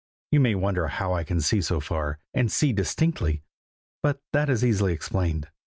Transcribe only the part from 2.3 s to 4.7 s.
and see distinctly, but that is